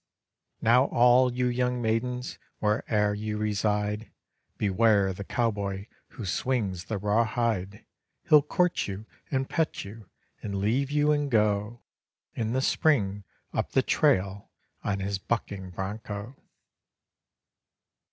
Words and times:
Now 0.63 0.85
all 0.85 1.31
you 1.31 1.45
young 1.45 1.79
maidens, 1.79 2.39
where'er 2.59 3.13
you 3.13 3.37
reside, 3.37 4.09
Beware 4.57 5.09
of 5.09 5.17
the 5.17 5.23
cowboy 5.23 5.85
who 6.17 6.25
swings 6.25 6.85
the 6.85 6.97
raw 6.97 7.23
hide; 7.23 7.85
He'll 8.27 8.41
court 8.41 8.87
you 8.87 9.05
and 9.29 9.47
pet 9.47 9.85
you 9.85 10.09
and 10.41 10.55
leave 10.55 10.89
you 10.89 11.11
and 11.11 11.29
go 11.29 11.83
In 12.33 12.53
the 12.53 12.61
spring 12.63 13.25
up 13.53 13.73
the 13.73 13.83
trail 13.83 14.49
on 14.83 15.01
his 15.01 15.19
bucking 15.19 15.69
broncho. 15.69 16.35